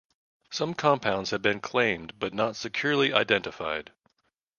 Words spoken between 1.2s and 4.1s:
have been claimed but not securely identified.